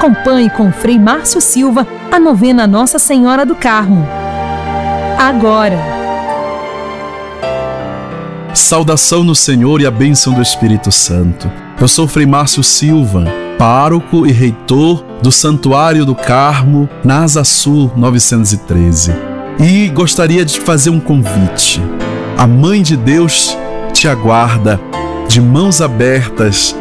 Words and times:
Acompanhe 0.00 0.48
com 0.48 0.72
Frei 0.72 0.98
Márcio 0.98 1.42
Silva 1.42 1.86
a 2.10 2.18
novena 2.18 2.66
Nossa 2.66 2.98
Senhora 2.98 3.44
do 3.44 3.54
Carmo. 3.54 4.08
Agora. 5.18 5.78
Saudação 8.54 9.22
no 9.22 9.34
Senhor 9.34 9.78
e 9.78 9.84
a 9.84 9.90
bênção 9.90 10.32
do 10.32 10.40
Espírito 10.40 10.90
Santo. 10.90 11.52
Eu 11.78 11.86
sou 11.86 12.08
Frei 12.08 12.24
Márcio 12.24 12.62
Silva, 12.62 13.26
pároco 13.58 14.26
e 14.26 14.32
reitor 14.32 15.04
do 15.20 15.30
Santuário 15.30 16.06
do 16.06 16.14
Carmo, 16.14 16.88
na 17.04 17.24
Asa 17.24 17.44
Sul 17.44 17.92
913. 17.94 19.12
E 19.58 19.90
gostaria 19.90 20.46
de 20.46 20.60
fazer 20.60 20.88
um 20.88 20.98
convite. 20.98 21.78
A 22.38 22.46
Mãe 22.46 22.82
de 22.82 22.96
Deus 22.96 23.54
te 23.92 24.08
aguarda 24.08 24.80
de 25.28 25.42
mãos 25.42 25.82
abertas, 25.82 26.74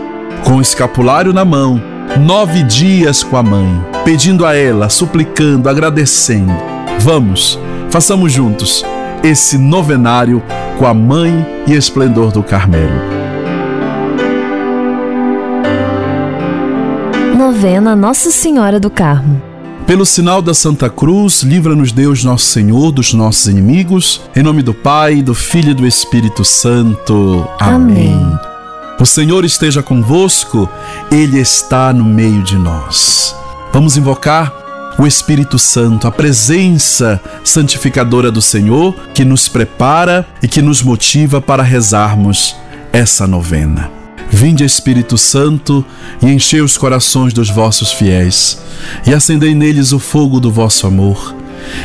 com 0.46 0.56
o 0.56 0.62
escapulário 0.62 1.34
na 1.34 1.44
mão, 1.44 1.89
nove 2.18 2.64
dias 2.64 3.24
com 3.24 3.38
a 3.38 3.44
mãe, 3.44 3.86
pedindo 4.04 4.46
a 4.46 4.56
ela, 4.56 4.90
suplicando, 4.90 5.70
agradecendo. 5.70 6.54
Vamos, 7.00 7.60
façamos 7.90 8.32
juntos 8.32 8.86
esse 9.24 9.58
novenário 9.58 10.42
com 10.78 10.86
a 10.86 10.94
mãe 10.94 11.46
e 11.68 11.74
esplendor 11.74 12.32
do 12.32 12.42
Carmelo. 12.42 13.20
Novena 17.38 17.96
Nossa 17.96 18.32
Senhora 18.32 18.80
do 18.80 18.90
Carmo. 18.90 19.42
Pelo 19.86 20.06
sinal 20.06 20.42
da 20.42 20.54
Santa 20.54 20.88
Cruz, 20.90 21.42
livra-nos 21.42 21.92
Deus 21.92 22.24
Nosso 22.24 22.46
Senhor 22.46 22.92
dos 22.92 23.14
nossos 23.14 23.48
inimigos. 23.48 24.22
Em 24.36 24.44
nome 24.44 24.62
do 24.62 24.74
Pai, 24.74 25.22
do 25.22 25.34
Filho 25.34 25.72
e 25.72 25.74
do 25.74 25.88
Espírito 25.88 26.46
Santo. 26.46 27.48
Amém. 27.60 28.14
Amém. 28.14 28.59
O 29.00 29.06
Senhor 29.06 29.46
esteja 29.46 29.82
convosco, 29.82 30.70
Ele 31.10 31.40
está 31.40 31.94
no 31.94 32.04
meio 32.04 32.44
de 32.44 32.58
nós. 32.58 33.34
Vamos 33.72 33.96
invocar 33.96 34.54
o 34.98 35.08
Espírito 35.08 35.58
Santo, 35.58 36.06
a 36.06 36.12
presença 36.12 37.22
santificadora 37.42 38.30
do 38.30 38.42
Senhor 38.42 38.94
que 39.14 39.24
nos 39.24 39.48
prepara 39.48 40.28
e 40.44 40.50
que 40.50 40.62
nos 40.62 40.84
motiva 40.84 41.40
para 41.40 41.64
rezarmos 41.64 42.58
essa 42.92 43.26
novena. 43.26 43.90
Vinde, 44.30 44.66
Espírito 44.66 45.18
Santo, 45.18 45.86
e 46.22 46.28
enchei 46.28 46.60
os 46.60 46.78
corações 46.78 47.32
dos 47.32 47.50
vossos 47.50 47.94
fiéis, 47.94 48.62
e 49.08 49.14
acendei 49.14 49.56
neles 49.56 49.94
o 49.94 50.00
fogo 50.00 50.42
do 50.42 50.52
vosso 50.52 50.86
amor. 50.86 51.34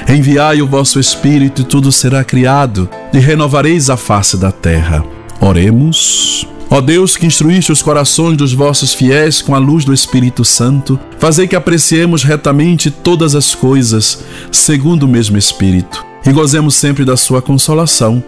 Enviai 0.08 0.60
o 0.60 0.66
vosso 0.66 0.98
Espírito, 0.98 1.62
e 1.62 1.64
tudo 1.64 1.92
será 1.92 2.24
criado, 2.24 2.88
e 3.12 3.18
renovareis 3.20 3.88
a 3.88 3.96
face 3.96 4.36
da 4.36 4.50
terra. 4.50 5.04
Oremos. 5.40 6.53
Ó 6.70 6.80
Deus, 6.80 7.16
que 7.16 7.26
instruíste 7.26 7.70
os 7.70 7.82
corações 7.82 8.36
dos 8.36 8.52
vossos 8.52 8.94
fiéis 8.94 9.40
com 9.40 9.54
a 9.54 9.58
luz 9.58 9.84
do 9.84 9.92
Espírito 9.92 10.44
Santo, 10.44 10.98
fazei 11.18 11.46
que 11.46 11.54
apreciemos 11.54 12.22
retamente 12.22 12.90
todas 12.90 13.34
as 13.34 13.54
coisas, 13.54 14.24
segundo 14.50 15.04
o 15.04 15.08
mesmo 15.08 15.36
Espírito, 15.36 16.04
e 16.26 16.32
gozemos 16.32 16.74
sempre 16.74 17.04
da 17.04 17.16
sua 17.16 17.40
consolação. 17.40 18.22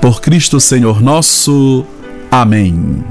Por 0.00 0.20
Cristo 0.20 0.58
Senhor 0.60 1.00
nosso. 1.00 1.84
Amém. 2.30 3.04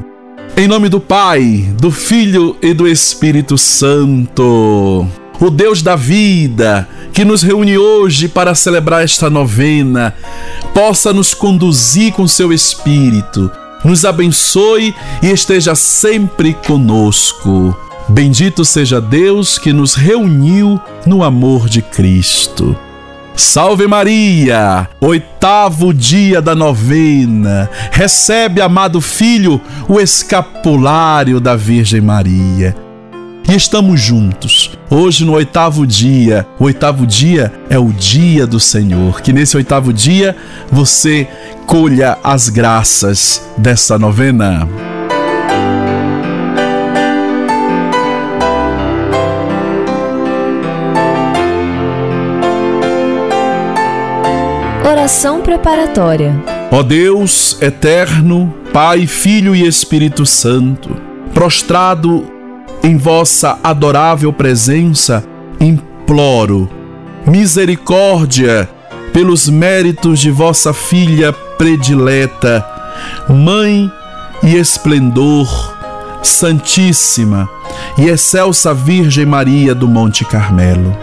Em 0.58 0.68
nome 0.68 0.88
do 0.88 1.00
Pai, 1.00 1.70
do 1.80 1.92
Filho 1.92 2.56
e 2.62 2.74
do 2.74 2.88
Espírito 2.88 3.58
Santo. 3.58 5.06
O 5.40 5.50
Deus 5.50 5.82
da 5.82 5.98
vida, 5.98 6.88
que 7.12 7.26
nos 7.26 7.42
reúne 7.42 7.78
hoje 7.78 8.30
para 8.30 8.56
celebrar 8.56 9.04
esta 9.04 9.30
novena, 9.30 10.14
possa 10.74 11.12
nos 11.12 11.34
conduzir 11.34 12.14
com 12.14 12.26
seu 12.26 12.54
Espírito, 12.54 13.52
nos 13.86 14.04
abençoe 14.04 14.94
e 15.22 15.28
esteja 15.30 15.76
sempre 15.76 16.54
conosco. 16.54 17.78
Bendito 18.10 18.66
seja 18.66 19.00
Deus 19.00 19.58
que 19.58 19.72
nos 19.72 19.96
reuniu 19.96 20.80
no 21.06 21.24
amor 21.24 21.70
de 21.70 21.82
Cristo. 21.82 22.76
Salve 23.36 23.86
Maria! 23.88 24.90
Oitavo 25.02 25.94
dia 25.94 26.42
da 26.42 26.56
novena. 26.56 27.70
Recebe, 27.92 28.62
amado 28.62 29.02
filho, 29.02 29.60
o 29.88 30.00
escapulário 30.00 31.40
da 31.40 31.56
Virgem 31.56 32.02
Maria. 32.02 32.85
E 33.48 33.56
estamos 33.56 34.02
juntos. 34.02 34.72
Hoje, 34.90 35.24
no 35.24 35.34
oitavo 35.34 35.86
dia, 35.86 36.48
o 36.60 36.64
oitavo 36.64 37.06
dia 37.06 37.54
é 37.70 37.78
o 37.78 37.90
dia 37.94 38.48
do 38.48 38.60
Senhor. 38.60 39.22
Que 39.22 39.32
nesse 39.32 39.56
oitavo 39.56 39.94
dia 39.94 40.36
você 40.72 41.28
colha 41.68 42.18
as 42.24 42.50
graças 42.50 43.48
dessa 43.56 44.00
novena. 44.00 44.68
Oração 54.84 55.42
preparatória. 55.42 56.36
Ó 56.72 56.82
Deus 56.82 57.62
eterno, 57.62 58.52
Pai, 58.74 59.06
Filho 59.06 59.56
e 59.56 59.68
Espírito 59.68 60.26
Santo, 60.26 60.90
prostrado 61.32 62.35
em 62.86 62.98
vossa 62.98 63.58
adorável 63.64 64.32
presença, 64.32 65.24
imploro 65.60 66.70
misericórdia 67.26 68.70
pelos 69.12 69.50
méritos 69.50 70.20
de 70.20 70.30
vossa 70.30 70.72
filha 70.72 71.34
predileta, 71.34 72.64
Mãe 73.28 73.92
e 74.44 74.56
esplendor, 74.56 75.76
Santíssima 76.22 77.50
e 77.98 78.08
excelsa 78.08 78.72
Virgem 78.72 79.26
Maria 79.26 79.74
do 79.74 79.88
Monte 79.88 80.24
Carmelo 80.24 80.96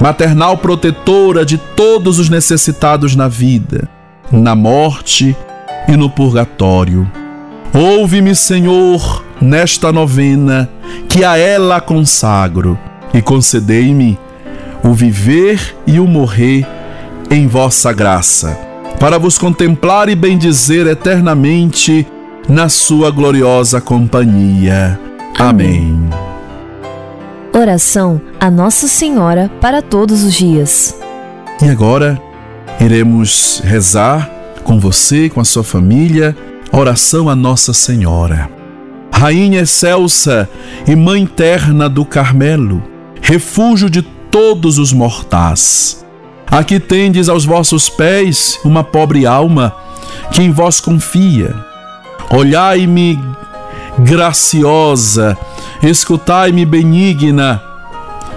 maternal 0.00 0.56
protetora 0.56 1.44
de 1.44 1.58
todos 1.58 2.18
os 2.18 2.28
necessitados 2.28 3.14
na 3.14 3.28
vida, 3.28 3.88
na 4.30 4.54
morte 4.54 5.36
e 5.88 5.96
no 5.96 6.08
purgatório. 6.08 7.10
Ouve-me, 7.72 8.34
Senhor, 8.34 9.24
nesta 9.44 9.92
novena, 9.92 10.68
que 11.08 11.22
a 11.22 11.36
ela 11.36 11.80
consagro, 11.80 12.78
e 13.12 13.20
concedei-me 13.20 14.18
o 14.82 14.92
viver 14.92 15.76
e 15.86 16.00
o 16.00 16.06
morrer 16.06 16.66
em 17.30 17.46
vossa 17.46 17.92
graça, 17.92 18.58
para 18.98 19.18
vos 19.18 19.38
contemplar 19.38 20.08
e 20.08 20.14
bendizer 20.14 20.86
eternamente 20.86 22.06
na 22.48 22.68
sua 22.68 23.10
gloriosa 23.10 23.80
companhia. 23.80 24.98
Amém. 25.38 26.08
Oração 27.52 28.20
a 28.40 28.50
Nossa 28.50 28.88
Senhora 28.88 29.50
para 29.60 29.80
todos 29.80 30.24
os 30.24 30.34
dias. 30.34 30.96
E 31.62 31.68
agora 31.68 32.20
iremos 32.80 33.62
rezar 33.64 34.28
com 34.64 34.80
você, 34.80 35.28
com 35.28 35.40
a 35.40 35.44
sua 35.44 35.62
família, 35.62 36.36
oração 36.72 37.28
a 37.28 37.36
Nossa 37.36 37.72
Senhora. 37.72 38.63
Rainha 39.14 39.60
excelsa 39.60 40.48
e 40.86 40.94
Mãe 40.94 41.24
terna 41.24 41.88
do 41.88 42.04
Carmelo, 42.04 42.82
refúgio 43.22 43.88
de 43.88 44.02
todos 44.02 44.78
os 44.78 44.92
mortais. 44.92 46.04
Aqui 46.50 46.78
tendes 46.78 47.28
aos 47.28 47.44
vossos 47.44 47.88
pés 47.88 48.58
uma 48.64 48.84
pobre 48.84 49.24
alma 49.24 49.74
que 50.30 50.42
em 50.42 50.50
vós 50.50 50.80
confia. 50.80 51.54
Olhai-me 52.30 53.18
graciosa 53.98 55.38
escutai-me 55.82 56.64
benigna 56.64 57.62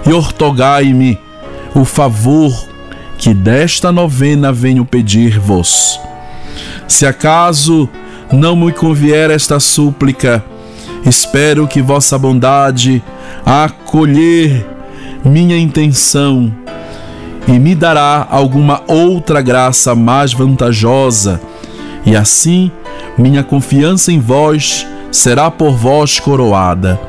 e 0.06 0.12
ortogai-me 0.12 1.18
o 1.74 1.84
favor 1.84 2.52
que 3.18 3.34
desta 3.34 3.90
novena 3.90 4.52
venho 4.52 4.84
pedir-vos. 4.84 6.00
Se 6.86 7.06
acaso 7.06 7.88
não 8.32 8.54
me 8.54 8.72
convier 8.72 9.30
esta 9.30 9.58
súplica, 9.58 10.44
espero 11.04 11.66
que 11.66 11.82
vossa 11.82 12.18
bondade 12.18 13.02
acolher 13.44 14.66
minha 15.24 15.58
intenção 15.58 16.52
e 17.46 17.52
me 17.52 17.74
dará 17.74 18.26
alguma 18.30 18.82
outra 18.86 19.40
graça 19.40 19.94
mais 19.94 20.32
vantajosa, 20.32 21.40
e 22.04 22.14
assim 22.14 22.70
minha 23.16 23.42
confiança 23.42 24.12
em 24.12 24.20
vós 24.20 24.86
será 25.10 25.50
por 25.50 25.72
vós 25.72 26.20
coroada 26.20 27.00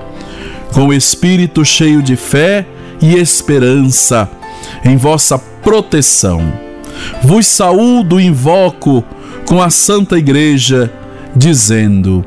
com 0.74 0.94
espírito 0.94 1.66
cheio 1.66 2.02
de 2.02 2.16
fé 2.16 2.66
e 3.02 3.16
esperança 3.16 4.30
em 4.84 4.96
vossa 4.96 5.38
proteção. 5.38 6.52
Vos 7.22 7.48
saúdo 7.48 8.20
e 8.20 8.26
invoco 8.26 9.04
com 9.46 9.62
a 9.62 9.70
Santa 9.70 10.18
Igreja, 10.18 10.92
dizendo: 11.36 12.24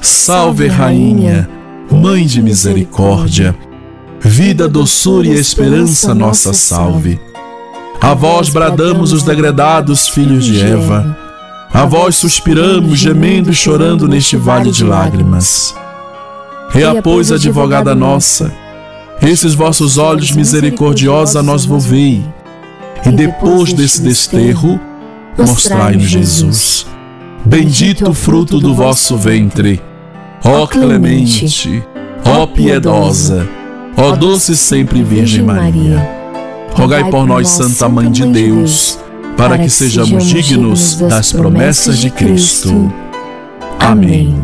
Salve, 0.00 0.66
Rainha, 0.68 1.48
Mãe 1.90 2.24
de 2.24 2.40
misericórdia, 2.40 3.54
vida, 4.20 4.68
doçura 4.68 5.26
e 5.26 5.32
esperança, 5.32 6.14
nossa 6.14 6.52
salve. 6.52 7.20
A 8.00 8.14
vós 8.14 8.48
bradamos 8.48 9.12
os 9.12 9.24
degredados 9.24 10.08
filhos 10.08 10.44
de 10.44 10.62
Eva, 10.62 11.16
a 11.72 11.84
vós 11.84 12.16
suspiramos, 12.16 12.98
gemendo 12.98 13.50
e 13.50 13.54
chorando 13.54 14.06
neste 14.06 14.36
vale 14.36 14.70
de 14.70 14.84
lágrimas. 14.84 15.74
Rea, 16.70 17.02
pois, 17.02 17.32
advogada 17.32 17.94
nossa, 17.94 18.52
Esses 19.20 19.52
vossos 19.52 19.98
olhos 19.98 20.30
misericordiosos 20.30 21.36
a 21.36 21.42
nós 21.42 21.66
volvei, 21.66 22.24
e 23.04 23.10
depois 23.10 23.72
desse 23.72 24.00
desterro, 24.00 24.80
mostrai-nos 25.36 26.08
Jesus. 26.08 26.86
Bendito 27.44 28.08
o 28.08 28.14
fruto 28.14 28.58
do 28.58 28.74
vosso 28.74 29.18
ventre, 29.18 29.80
ó 30.44 30.66
clemente, 30.66 31.82
ó 32.24 32.46
piedosa, 32.46 33.48
ó 33.96 34.16
doce 34.16 34.56
sempre 34.56 35.02
Virgem 35.02 35.42
Maria. 35.42 36.20
Rogai 36.72 37.10
por 37.10 37.26
nós, 37.26 37.48
Santa 37.48 37.88
Mãe 37.88 38.10
de 38.10 38.24
Deus, 38.26 38.98
para 39.36 39.58
que 39.58 39.68
sejamos 39.68 40.24
dignos 40.24 40.96
das 40.96 41.32
promessas 41.32 41.98
de 41.98 42.10
Cristo. 42.10 42.92
Amém. 43.78 44.36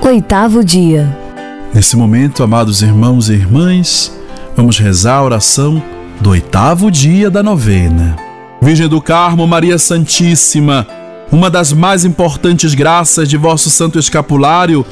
Oitavo 0.00 0.64
dia. 0.64 1.16
Nesse 1.72 1.96
momento, 1.96 2.42
amados 2.42 2.82
irmãos 2.82 3.28
e 3.28 3.34
irmãs, 3.34 4.12
vamos 4.56 4.78
rezar 4.78 5.16
a 5.16 5.22
oração 5.22 5.82
do 6.20 6.30
oitavo 6.30 6.90
dia 6.90 7.30
da 7.30 7.42
novena. 7.42 8.16
Virgem 8.62 8.88
do 8.88 9.00
Carmo, 9.00 9.46
Maria 9.46 9.76
Santíssima, 9.76 10.86
uma 11.30 11.50
das 11.50 11.72
mais 11.72 12.04
importantes 12.04 12.74
graças 12.74 13.28
de 13.28 13.36
vosso 13.36 13.68
santo 13.68 13.98
escapulário 13.98 14.86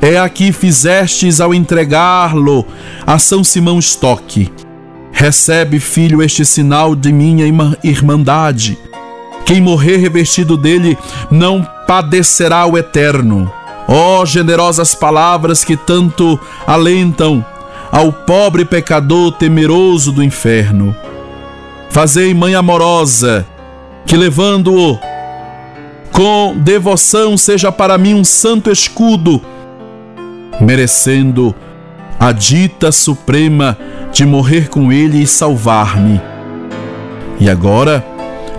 é 0.00 0.18
a 0.18 0.28
que 0.28 0.52
fizestes 0.52 1.40
ao 1.40 1.54
entregá-lo 1.54 2.66
a 3.06 3.18
São 3.18 3.42
Simão 3.42 3.78
Estoque. 3.78 4.50
Recebe, 5.12 5.80
filho, 5.80 6.22
este 6.22 6.44
sinal 6.44 6.94
de 6.94 7.12
minha 7.12 7.44
irmandade. 7.82 8.78
Quem 9.44 9.60
morrer 9.60 9.96
revestido 9.96 10.56
dele 10.56 10.96
não 11.30 11.66
padecerá 11.86 12.66
o 12.66 12.76
eterno. 12.76 13.50
Ó 13.88 14.20
oh, 14.20 14.26
generosas 14.26 14.94
palavras 14.94 15.64
que 15.64 15.76
tanto 15.76 16.38
alentam 16.66 17.44
ao 17.90 18.12
pobre 18.12 18.64
pecador 18.64 19.32
temeroso 19.32 20.12
do 20.12 20.22
inferno. 20.22 20.94
Fazei, 21.90 22.34
mãe 22.34 22.54
amorosa, 22.54 23.46
que 24.06 24.16
levando-o 24.16 24.98
com 26.12 26.54
devoção 26.58 27.36
seja 27.36 27.72
para 27.72 27.96
mim 27.96 28.12
um 28.14 28.24
santo 28.24 28.70
escudo, 28.70 29.40
merecendo 30.60 31.54
a 32.18 32.32
dita 32.32 32.90
suprema 32.90 33.76
de 34.12 34.24
morrer 34.26 34.68
com 34.68 34.92
ele 34.92 35.22
e 35.22 35.26
salvar-me. 35.26 36.20
E 37.38 37.48
agora, 37.48 38.04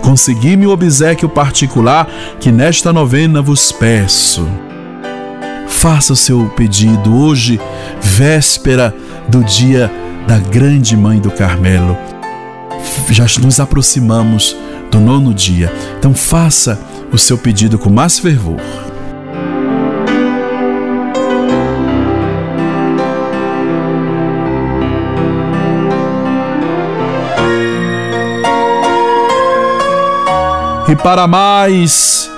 consegui-me 0.00 0.66
o 0.66 0.70
obsequio 0.70 1.28
particular 1.28 2.08
que 2.38 2.50
nesta 2.50 2.92
novena 2.92 3.42
vos 3.42 3.70
peço. 3.70 4.48
Faça 5.68 6.12
o 6.12 6.16
seu 6.16 6.46
pedido 6.56 7.16
hoje, 7.16 7.60
véspera 8.00 8.94
do 9.28 9.44
dia 9.44 9.90
da 10.26 10.38
grande 10.38 10.96
mãe 10.96 11.20
do 11.20 11.30
Carmelo. 11.30 11.96
Já 13.10 13.24
nos 13.40 13.60
aproximamos 13.60 14.56
do 14.90 14.98
nono 14.98 15.32
dia, 15.32 15.72
então 15.98 16.14
faça 16.14 16.80
o 17.12 17.18
seu 17.18 17.38
pedido 17.38 17.78
com 17.78 17.90
mais 17.90 18.18
fervor. 18.18 18.60
E 30.90 30.96
para 30.96 31.28
mais 31.28 32.28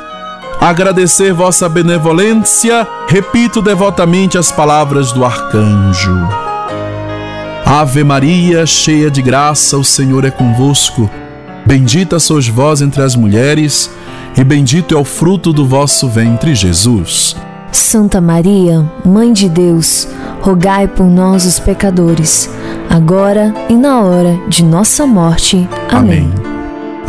agradecer 0.60 1.32
vossa 1.32 1.70
benevolência, 1.70 2.86
repito 3.08 3.62
devotamente 3.62 4.36
as 4.36 4.52
palavras 4.52 5.10
do 5.10 5.24
arcanjo. 5.24 6.28
Ave 7.64 8.04
Maria, 8.04 8.66
cheia 8.66 9.10
de 9.10 9.22
graça, 9.22 9.78
o 9.78 9.82
Senhor 9.82 10.26
é 10.26 10.30
convosco. 10.30 11.08
Bendita 11.64 12.18
sois 12.18 12.46
vós 12.46 12.82
entre 12.82 13.00
as 13.00 13.16
mulheres, 13.16 13.90
e 14.36 14.44
bendito 14.44 14.94
é 14.94 14.98
o 14.98 15.04
fruto 15.04 15.50
do 15.50 15.66
vosso 15.66 16.06
ventre, 16.06 16.54
Jesus. 16.54 17.34
Santa 17.72 18.20
Maria, 18.20 18.84
Mãe 19.02 19.32
de 19.32 19.48
Deus, 19.48 20.06
rogai 20.42 20.86
por 20.86 21.06
nós, 21.06 21.46
os 21.46 21.58
pecadores, 21.58 22.50
agora 22.90 23.54
e 23.70 23.74
na 23.74 24.02
hora 24.02 24.38
de 24.46 24.62
nossa 24.62 25.06
morte. 25.06 25.66
Amém. 25.90 26.30
Amém. 26.34 26.51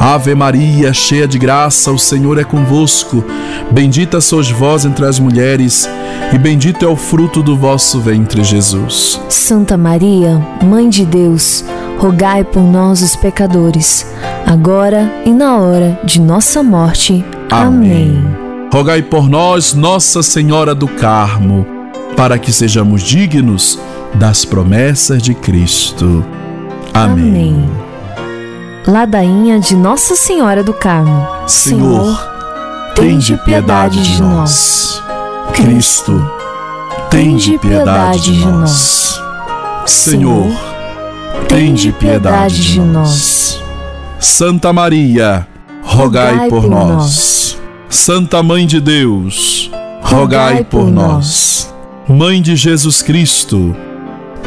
Ave 0.00 0.34
Maria, 0.34 0.94
cheia 0.94 1.28
de 1.28 1.38
graça, 1.38 1.92
o 1.92 1.98
Senhor 1.98 2.38
é 2.38 2.42
convosco. 2.42 3.22
Bendita 3.70 4.18
sois 4.18 4.50
vós 4.50 4.86
entre 4.86 5.04
as 5.04 5.18
mulheres, 5.18 5.86
e 6.32 6.38
bendito 6.38 6.86
é 6.86 6.88
o 6.88 6.96
fruto 6.96 7.42
do 7.42 7.54
vosso 7.54 8.00
ventre, 8.00 8.42
Jesus. 8.42 9.20
Santa 9.28 9.76
Maria, 9.76 10.40
Mãe 10.64 10.88
de 10.88 11.04
Deus, 11.04 11.62
rogai 11.98 12.42
por 12.42 12.62
nós, 12.62 13.02
os 13.02 13.14
pecadores, 13.14 14.06
agora 14.46 15.12
e 15.26 15.34
na 15.34 15.58
hora 15.58 16.00
de 16.02 16.18
nossa 16.18 16.62
morte. 16.62 17.22
Amém. 17.50 17.92
Amém. 17.92 18.36
Rogai 18.72 19.02
por 19.02 19.28
nós, 19.28 19.74
Nossa 19.74 20.22
Senhora 20.22 20.74
do 20.74 20.88
Carmo, 20.88 21.66
para 22.16 22.38
que 22.38 22.50
sejamos 22.50 23.02
dignos 23.02 23.78
das 24.14 24.46
promessas 24.46 25.22
de 25.22 25.34
Cristo. 25.34 26.24
Amém. 26.94 27.28
Amém. 27.28 27.89
Ladainha 28.90 29.60
de 29.60 29.76
Nossa 29.76 30.16
Senhora 30.16 30.64
do 30.64 30.74
Carmo. 30.74 31.24
Senhor, 31.46 32.20
tende 32.96 33.36
piedade 33.44 34.02
de 34.02 34.20
nós. 34.20 35.00
Cristo, 35.52 36.28
tende 37.08 37.56
piedade 37.56 38.34
de 38.34 38.44
nós. 38.44 39.20
Senhor, 39.86 40.50
tende 41.46 41.92
piedade 41.92 42.72
de 42.72 42.80
nós. 42.80 43.62
Santa 44.18 44.72
Maria, 44.72 45.46
rogai 45.84 46.48
por 46.48 46.68
nós. 46.68 47.56
Santa 47.88 48.42
Mãe 48.42 48.66
de 48.66 48.80
Deus, 48.80 49.70
rogai 50.02 50.64
por 50.64 50.90
nós. 50.90 51.72
Mãe 52.08 52.42
de 52.42 52.56
Jesus 52.56 53.02
Cristo, 53.02 53.76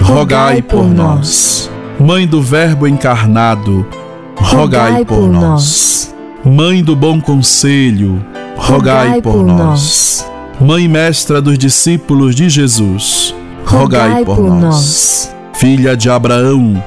rogai 0.02 0.62
por 0.62 0.84
nós. 0.84 1.72
Mãe 1.98 2.28
do 2.28 2.42
Verbo 2.42 2.86
encarnado, 2.86 3.88
rogai 4.38 5.06
por 5.06 5.28
nós. 5.30 6.14
Mãe 6.44 6.84
do 6.84 6.96
bom 6.96 7.22
conselho, 7.22 8.24
rogai 8.58 9.22
por 9.22 9.44
nós. 9.44 10.28
Mãe 10.60 10.88
mestra 10.88 11.42
dos 11.42 11.58
discípulos 11.58 12.36
de 12.36 12.50
Jesus, 12.50 13.34
rogai 13.66 14.26
por 14.26 14.42
nós. 14.42 15.34
Filha 15.56 15.96
de 15.96 16.10
Abraão, 16.10 16.82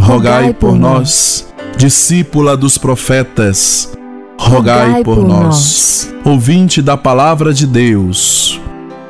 rogai 0.00 0.52
por 0.52 0.74
nós. 0.74 1.52
Discípula 1.76 2.56
dos 2.56 2.78
profetas, 2.78 3.92
rogai 4.38 5.02
por 5.02 5.18
nós. 5.18 6.12
Ouvinte 6.24 6.80
da 6.80 6.96
palavra 6.96 7.52
de 7.52 7.66
Deus, 7.66 8.60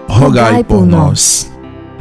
rogai 0.08 0.64
por 0.64 0.84
nós. 0.84 1.50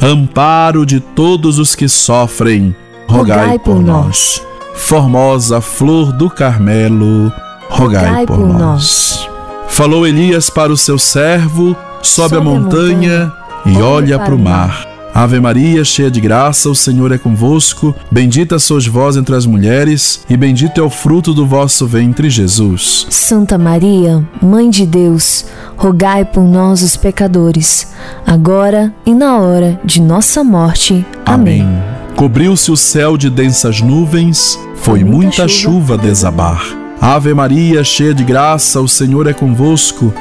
Amparo 0.01 0.85
de 0.85 0.99
todos 0.99 1.59
os 1.59 1.75
que 1.75 1.87
sofrem, 1.87 2.75
rogai 3.07 3.59
por 3.59 3.79
nós 3.79 4.41
formosa 4.83 5.61
flor 5.61 6.11
do 6.11 6.29
Carmelo, 6.29 7.31
rogai 7.69 8.25
por 8.25 8.37
nós. 8.37 9.27
Falou 9.69 10.05
Elias 10.05 10.49
para 10.49 10.73
o 10.73 10.77
seu 10.77 10.99
servo: 10.99 11.75
sobe 12.01 12.35
a 12.35 12.41
montanha 12.41 13.31
e 13.65 13.81
olha 13.81 14.19
para 14.19 14.35
o 14.35 14.39
mar. 14.39 14.87
Ave 15.15 15.39
Maria, 15.39 15.85
cheia 15.85 16.09
de 16.09 16.19
graça, 16.19 16.69
o 16.69 16.75
Senhor 16.75 17.11
é 17.11 17.19
convosco. 17.19 17.95
Bendita 18.11 18.57
sois 18.57 18.87
vós 18.87 19.15
entre 19.15 19.35
as 19.35 19.45
mulheres, 19.45 20.25
e 20.27 20.35
bendito 20.35 20.81
é 20.81 20.83
o 20.83 20.89
fruto 20.89 21.35
do 21.35 21.45
vosso 21.45 21.85
ventre, 21.85 22.31
Jesus. 22.31 23.05
Santa 23.11 23.57
Maria, 23.57 24.27
Mãe 24.41 24.71
de 24.71 24.87
Deus, 24.87 25.45
rogai 25.77 26.25
por 26.25 26.43
nós, 26.43 26.81
os 26.81 26.97
pecadores, 26.97 27.93
agora 28.25 28.91
e 29.05 29.13
na 29.13 29.37
hora 29.37 29.79
de 29.85 30.01
nossa 30.01 30.43
morte. 30.43 31.05
Amém. 31.25 31.61
Amém. 31.61 32.02
Cobriu-se 32.15 32.71
o 32.71 32.77
céu 32.77 33.17
de 33.17 33.29
densas 33.29 33.81
nuvens, 33.81 34.59
foi 34.75 35.03
muita, 35.03 35.47
chuva 35.47 35.97
desabar. 35.97 36.63
Ave 37.01 37.33
Maria, 37.33 37.83
cheia 37.83 38.13
de 38.13 38.23
graça, 38.23 38.79
o 38.79 38.87
Senhor 38.87 39.27
é 39.27 39.33
convosco. 39.33 40.13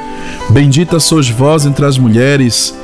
Bendita 0.49 0.99
sois 0.99 1.29
vós 1.29 1.65
entre 1.65 1.85
as 1.85 1.97
mulheres, 1.97 2.75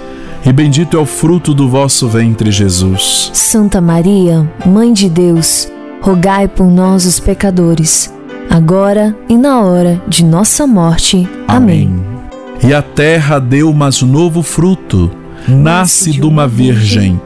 e 0.45 0.53
bendito 0.53 0.95
é 0.95 0.99
o 0.99 1.05
fruto 1.05 1.53
do 1.53 1.67
vosso 1.67 2.07
ventre, 2.07 2.51
Jesus. 2.51 3.31
Santa 3.33 3.81
Maria, 3.81 4.49
Mãe 4.65 4.93
de 4.93 5.09
Deus, 5.09 5.67
rogai 6.01 6.47
por 6.47 6.67
nós, 6.67 7.05
os 7.05 7.19
pecadores, 7.19 8.13
agora 8.49 9.15
e 9.27 9.35
na 9.35 9.61
hora 9.61 10.01
de 10.07 10.23
nossa 10.23 10.65
morte. 10.65 11.27
Amém. 11.47 11.87
Amém. 11.87 12.09
E 12.63 12.73
a 12.73 12.81
terra 12.81 13.39
deu 13.39 13.73
mais 13.73 14.01
novo 14.01 14.43
fruto 14.43 15.09
nasce 15.47 16.11
de 16.11 16.21
uma 16.21 16.47
virgem 16.47 17.19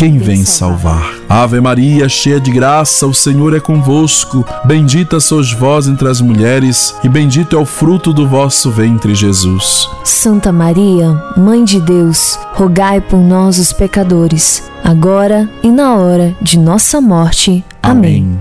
quem 0.00 0.16
vem 0.16 0.46
salvar. 0.46 1.12
Ave 1.28 1.60
Maria, 1.60 2.08
cheia 2.08 2.40
de 2.40 2.50
graça, 2.50 3.06
o 3.06 3.12
Senhor 3.12 3.54
é 3.54 3.60
convosco. 3.60 4.46
Bendita 4.64 5.20
sois 5.20 5.52
vós 5.52 5.86
entre 5.86 6.08
as 6.08 6.22
mulheres, 6.22 6.94
e 7.04 7.08
bendito 7.08 7.54
é 7.54 7.58
o 7.58 7.66
fruto 7.66 8.10
do 8.10 8.26
vosso 8.26 8.70
ventre, 8.70 9.14
Jesus. 9.14 9.86
Santa 10.02 10.50
Maria, 10.50 11.12
Mãe 11.36 11.62
de 11.62 11.78
Deus, 11.82 12.38
rogai 12.54 12.98
por 12.98 13.18
nós, 13.18 13.58
os 13.58 13.74
pecadores, 13.74 14.70
agora 14.82 15.46
e 15.62 15.70
na 15.70 15.94
hora 15.94 16.34
de 16.40 16.58
nossa 16.58 16.98
morte. 16.98 17.62
Amém. 17.82 18.22
Amém. 18.22 18.40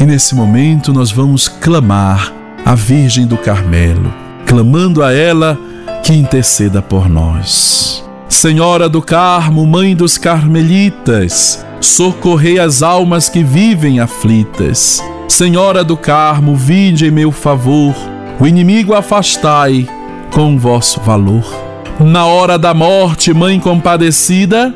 E 0.00 0.04
nesse 0.04 0.34
momento 0.34 0.92
nós 0.92 1.12
vamos 1.12 1.46
clamar 1.46 2.32
a 2.64 2.74
Virgem 2.74 3.28
do 3.28 3.38
Carmelo, 3.38 4.12
clamando 4.44 5.04
a 5.04 5.12
ela 5.12 5.56
que 6.02 6.12
interceda 6.12 6.82
por 6.82 7.08
nós. 7.08 8.05
Senhora 8.28 8.88
do 8.88 9.00
Carmo, 9.00 9.66
Mãe 9.66 9.94
dos 9.94 10.18
Carmelitas, 10.18 11.64
socorrei 11.80 12.58
as 12.58 12.82
almas 12.82 13.28
que 13.28 13.42
vivem 13.42 14.00
aflitas. 14.00 15.02
Senhora 15.28 15.84
do 15.84 15.96
Carmo, 15.96 16.54
vinde 16.56 17.06
em 17.06 17.10
meu 17.10 17.30
favor, 17.30 17.94
o 18.40 18.46
inimigo 18.46 18.94
afastai 18.94 19.88
com 20.32 20.58
vosso 20.58 21.00
valor. 21.00 21.44
Na 22.00 22.26
hora 22.26 22.58
da 22.58 22.74
morte, 22.74 23.32
Mãe 23.32 23.60
compadecida, 23.60 24.74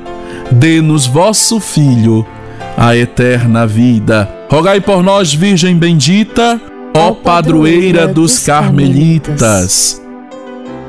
dê-nos 0.51 1.07
vosso 1.07 1.61
Filho 1.61 2.25
a 2.77 2.97
eterna 2.97 3.67
vida. 3.67 4.29
Rogai 4.49 4.81
por 4.81 5.03
nós, 5.03 5.35
Virgem 5.35 5.77
bendita, 5.77 6.61
ó 6.97 7.13
padroeira 7.13 8.07
dos 8.07 8.39
Carmelitas. 8.39 10.01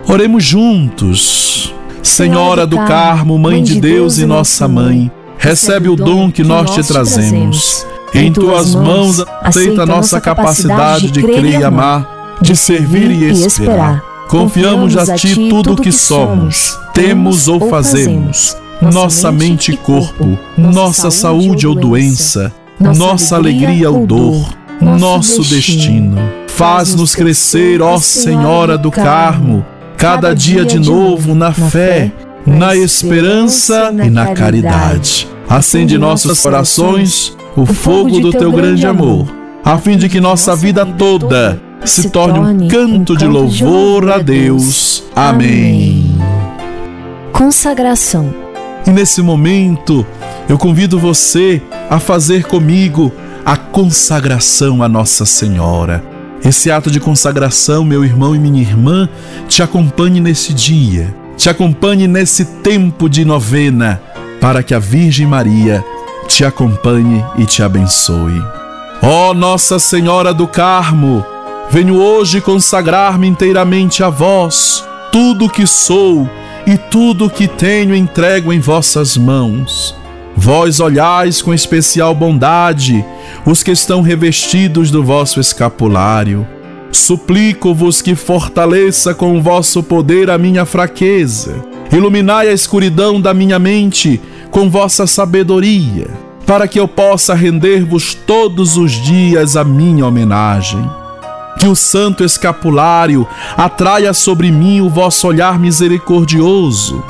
Oremos 0.07 0.43
juntos. 0.43 1.73
Senhora 2.03 2.65
do 2.65 2.77
Carmo, 2.77 3.37
Mãe 3.37 3.63
de 3.63 3.79
Deus 3.79 4.17
e 4.17 4.25
nossa 4.25 4.67
Mãe, 4.67 5.11
recebe 5.37 5.89
o 5.89 5.95
dom 5.95 6.31
que 6.31 6.43
nós 6.43 6.71
te 6.71 6.83
trazemos. 6.83 7.85
Em 8.13 8.31
tuas 8.31 8.75
mãos 8.75 9.23
aceita 9.41 9.85
nossa 9.85 10.19
capacidade 10.19 11.09
de 11.09 11.21
crer 11.21 11.59
e 11.59 11.63
amar, 11.63 12.37
de 12.41 12.55
servir 12.55 13.09
e 13.11 13.29
esperar. 13.29 14.03
Confiamos 14.27 14.97
a 14.97 15.15
ti 15.15 15.49
tudo 15.49 15.73
o 15.73 15.75
que 15.75 15.91
somos, 15.91 16.77
temos 16.93 17.47
ou 17.47 17.69
fazemos, 17.69 18.55
nossa 18.81 19.31
mente 19.31 19.71
e 19.71 19.77
corpo, 19.77 20.37
nossa 20.57 21.11
saúde 21.11 21.67
ou 21.67 21.75
doença, 21.75 22.51
nossa 22.79 23.35
alegria 23.35 23.89
ou 23.89 24.05
dor, 24.05 24.45
nosso 24.81 25.43
destino. 25.43 26.17
Faz-nos 26.47 27.15
crescer, 27.15 27.81
ó 27.81 27.97
Senhora 27.97 28.77
do 28.77 28.91
Carmo, 28.91 29.65
cada 30.01 30.33
dia 30.33 30.65
de 30.65 30.79
novo 30.79 31.35
na 31.35 31.51
fé, 31.51 32.11
na 32.43 32.75
esperança 32.75 33.93
e 34.03 34.09
na 34.09 34.33
caridade. 34.33 35.27
Acende 35.47 35.95
nossos 35.95 36.41
corações 36.41 37.37
o 37.55 37.67
fogo 37.67 38.19
do 38.19 38.31
teu 38.31 38.51
grande 38.51 38.83
amor, 38.87 39.27
a 39.63 39.77
fim 39.77 39.97
de 39.97 40.09
que 40.09 40.19
nossa 40.19 40.55
vida 40.55 40.83
toda 40.83 41.61
se 41.85 42.09
torne 42.09 42.39
um 42.39 42.67
canto 42.67 43.15
de 43.15 43.27
louvor 43.27 44.09
a 44.09 44.17
Deus. 44.17 45.03
Amém. 45.15 46.17
Consagração. 47.31 48.33
E 48.87 48.89
nesse 48.89 49.21
momento, 49.21 50.03
eu 50.49 50.57
convido 50.57 50.97
você 50.97 51.61
a 51.91 51.99
fazer 51.99 52.45
comigo 52.45 53.11
a 53.45 53.55
consagração 53.55 54.81
a 54.81 54.89
Nossa 54.89 55.27
Senhora. 55.27 56.10
Esse 56.43 56.71
ato 56.71 56.89
de 56.89 56.99
consagração, 56.99 57.83
meu 57.83 58.03
irmão 58.03 58.35
e 58.35 58.39
minha 58.39 58.61
irmã, 58.61 59.07
te 59.47 59.61
acompanhe 59.61 60.19
nesse 60.19 60.53
dia, 60.53 61.13
te 61.37 61.49
acompanhe 61.49 62.07
nesse 62.07 62.45
tempo 62.45 63.07
de 63.07 63.23
novena, 63.23 64.01
para 64.39 64.63
que 64.63 64.73
a 64.73 64.79
Virgem 64.79 65.27
Maria 65.27 65.83
te 66.27 66.43
acompanhe 66.43 67.23
e 67.37 67.45
te 67.45 67.61
abençoe. 67.61 68.41
Ó 69.03 69.29
oh, 69.29 69.33
Nossa 69.33 69.77
Senhora 69.77 70.33
do 70.33 70.47
Carmo, 70.47 71.23
venho 71.69 71.95
hoje 72.01 72.41
consagrar-me 72.41 73.27
inteiramente 73.27 74.03
a 74.03 74.09
vós, 74.09 74.83
tudo 75.11 75.49
que 75.49 75.67
sou 75.67 76.27
e 76.65 76.75
tudo 76.75 77.29
que 77.29 77.47
tenho 77.47 77.95
entrego 77.95 78.51
em 78.51 78.59
vossas 78.59 79.15
mãos. 79.15 80.00
Vós 80.43 80.79
olhais 80.79 81.39
com 81.39 81.53
especial 81.53 82.15
bondade 82.15 83.05
os 83.45 83.61
que 83.61 83.69
estão 83.69 84.01
revestidos 84.01 84.89
do 84.89 85.03
vosso 85.03 85.39
escapulário. 85.39 86.47
Suplico-vos 86.91 88.01
que 88.01 88.15
fortaleça 88.15 89.13
com 89.13 89.37
o 89.37 89.41
vosso 89.41 89.83
poder 89.83 90.31
a 90.31 90.39
minha 90.39 90.65
fraqueza. 90.65 91.63
Iluminai 91.91 92.47
a 92.47 92.53
escuridão 92.53 93.21
da 93.21 93.35
minha 93.35 93.59
mente 93.59 94.19
com 94.49 94.67
vossa 94.67 95.05
sabedoria, 95.05 96.07
para 96.47 96.67
que 96.67 96.79
eu 96.79 96.87
possa 96.87 97.35
render-vos 97.35 98.15
todos 98.15 98.77
os 98.77 98.93
dias 98.93 99.55
a 99.55 99.63
minha 99.63 100.07
homenagem. 100.07 100.83
Que 101.59 101.67
o 101.67 101.75
santo 101.75 102.23
escapulário 102.23 103.27
atraia 103.55 104.11
sobre 104.11 104.51
mim 104.51 104.81
o 104.81 104.89
vosso 104.89 105.27
olhar 105.27 105.59
misericordioso. 105.59 107.03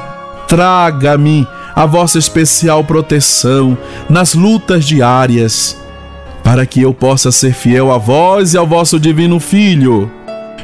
Traga-me 0.49 1.47
a 1.75 1.85
vossa 1.85 2.17
especial 2.17 2.83
proteção 2.83 3.77
nas 4.09 4.33
lutas 4.33 4.85
diárias, 4.85 5.77
para 6.43 6.65
que 6.65 6.81
eu 6.81 6.93
possa 6.93 7.31
ser 7.31 7.53
fiel 7.53 7.91
a 7.91 7.97
vós 7.97 8.53
e 8.53 8.57
ao 8.57 8.67
vosso 8.67 8.99
divino 8.99 9.39
Filho. 9.39 10.11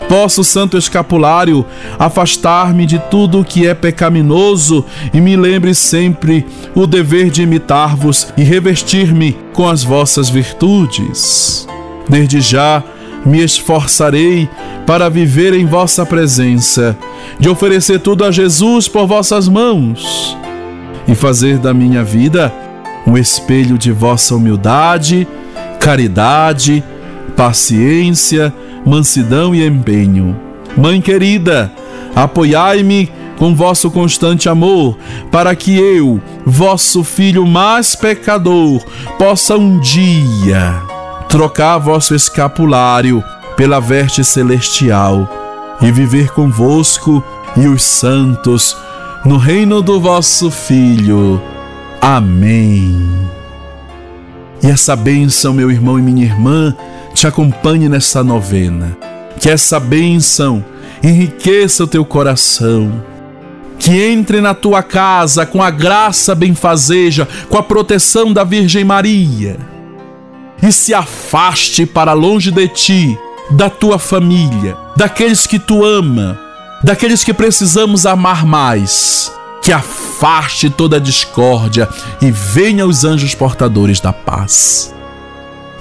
Posso, 0.07 0.41
Santo 0.43 0.77
Escapulário, 0.77 1.65
afastar-me 1.99 2.85
de 2.85 2.97
tudo 2.97 3.41
o 3.41 3.45
que 3.45 3.67
é 3.67 3.73
pecaminoso 3.73 4.85
e 5.13 5.19
me 5.19 5.35
lembre 5.35 5.75
sempre 5.75 6.45
o 6.73 6.87
dever 6.87 7.29
de 7.29 7.41
imitar-vos 7.41 8.27
e 8.37 8.43
revestir-me 8.43 9.37
com 9.53 9.67
as 9.67 9.83
vossas 9.83 10.29
virtudes. 10.29 11.67
Desde 12.07 12.39
já 12.39 12.81
me 13.25 13.43
esforçarei 13.43 14.49
para 14.85 15.09
viver 15.09 15.53
em 15.53 15.65
vossa 15.65 16.05
presença, 16.05 16.97
de 17.37 17.49
oferecer 17.49 17.99
tudo 17.99 18.23
a 18.23 18.31
Jesus 18.31 18.87
por 18.87 19.05
vossas 19.05 19.49
mãos 19.49 20.37
e 21.07 21.15
fazer 21.15 21.57
da 21.57 21.73
minha 21.73 22.03
vida 22.03 22.53
um 23.05 23.17
espelho 23.17 23.77
de 23.77 23.91
vossa 23.91 24.35
humildade, 24.35 25.27
caridade, 25.79 26.83
paciência, 27.35 28.53
mansidão 28.85 29.55
e 29.55 29.65
empenho. 29.65 30.37
Mãe 30.75 30.99
querida, 30.99 31.71
apoiai-me 32.15 33.09
com 33.37 33.55
vosso 33.55 33.89
constante 33.91 34.49
amor, 34.49 34.97
para 35.31 35.55
que 35.55 35.77
eu, 35.77 36.19
vosso 36.45 37.03
filho 37.03 37.45
mais 37.45 37.95
pecador, 37.95 38.83
possa 39.17 39.55
um 39.55 39.79
dia 39.79 40.81
trocar 41.29 41.77
vosso 41.77 42.15
escapulário 42.15 43.23
pela 43.55 43.79
veste 43.79 44.23
celestial 44.23 45.29
e 45.81 45.91
viver 45.91 46.31
convosco 46.31 47.23
e 47.55 47.67
os 47.67 47.83
santos 47.83 48.75
no 49.25 49.37
reino 49.37 49.81
do 49.81 49.99
vosso 49.99 50.49
Filho. 50.49 51.41
Amém. 52.01 52.95
E 54.63 54.67
essa 54.67 54.95
bênção, 54.95 55.53
meu 55.53 55.69
irmão 55.69 55.99
e 55.99 56.01
minha 56.01 56.25
irmã, 56.25 56.75
te 57.13 57.27
acompanhe 57.27 57.89
nessa 57.89 58.23
novena. 58.23 58.97
Que 59.39 59.49
essa 59.49 59.79
bênção 59.79 60.63
enriqueça 61.03 61.83
o 61.83 61.87
teu 61.87 62.05
coração. 62.05 63.03
Que 63.77 64.01
entre 64.01 64.41
na 64.41 64.53
tua 64.53 64.81
casa 64.81 65.45
com 65.45 65.61
a 65.61 65.69
graça 65.69 66.33
benfazeja, 66.33 67.27
com 67.49 67.57
a 67.57 67.63
proteção 67.63 68.33
da 68.33 68.43
Virgem 68.43 68.83
Maria. 68.83 69.57
E 70.61 70.71
se 70.71 70.93
afaste 70.93 71.85
para 71.85 72.13
longe 72.13 72.49
de 72.49 72.67
ti, 72.67 73.17
da 73.51 73.69
tua 73.69 73.99
família, 73.99 74.75
daqueles 74.95 75.45
que 75.45 75.59
tu 75.59 75.85
ama, 75.85 76.46
daqueles 76.83 77.23
que 77.23 77.33
precisamos 77.33 78.05
amar 78.05 78.45
mais, 78.45 79.31
que 79.61 79.71
afaste 79.71 80.69
toda 80.69 80.97
a 80.97 80.99
discórdia 80.99 81.87
e 82.21 82.31
venha 82.31 82.85
os 82.85 83.03
anjos 83.03 83.33
portadores 83.35 83.99
da 83.99 84.13
paz. 84.13 84.93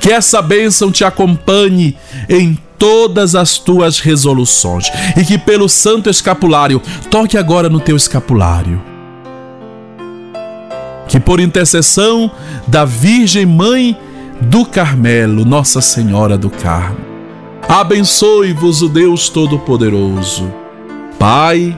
Que 0.00 0.12
essa 0.12 0.40
bênção 0.40 0.90
te 0.90 1.04
acompanhe 1.04 1.96
em 2.28 2.58
todas 2.78 3.34
as 3.34 3.58
tuas 3.58 3.98
resoluções 3.98 4.90
e 5.16 5.24
que 5.24 5.38
pelo 5.38 5.68
santo 5.68 6.10
escapulário 6.10 6.80
toque 7.10 7.38
agora 7.38 7.68
no 7.68 7.80
teu 7.80 7.96
escapulário. 7.96 8.82
Que 11.08 11.18
por 11.18 11.40
intercessão 11.40 12.30
da 12.66 12.84
Virgem 12.84 13.46
Mãe 13.46 13.96
do 14.40 14.64
Carmelo, 14.64 15.44
Nossa 15.44 15.80
Senhora 15.80 16.36
do 16.36 16.50
Carmo, 16.50 16.98
abençoe-vos 17.68 18.82
o 18.82 18.88
Deus 18.88 19.28
Todo-Poderoso. 19.28 20.65
Pai, 21.18 21.76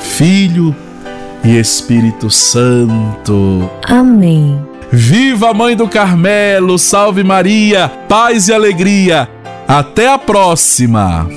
Filho 0.00 0.74
e 1.44 1.58
Espírito 1.58 2.30
Santo. 2.30 3.70
Amém. 3.86 4.60
Viva 4.90 5.50
a 5.50 5.54
Mãe 5.54 5.76
do 5.76 5.86
Carmelo, 5.86 6.78
salve 6.78 7.22
Maria, 7.22 7.88
paz 8.08 8.48
e 8.48 8.52
alegria. 8.52 9.28
Até 9.66 10.08
a 10.08 10.18
próxima. 10.18 11.28